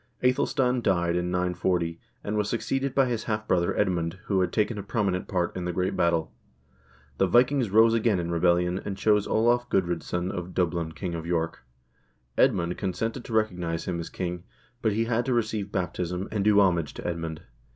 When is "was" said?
2.35-2.49